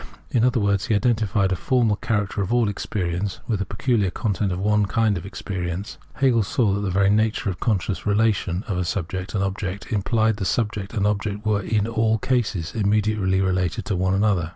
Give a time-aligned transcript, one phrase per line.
[0.31, 4.51] In other words, he identified a formal character of all experience with the peculiar content
[4.51, 5.99] of one kind of experience.
[6.15, 10.37] Hegel saw that the very nature of the conscious relation of subject and object implied
[10.37, 14.49] that subject and object were in all cases immediately related to one another.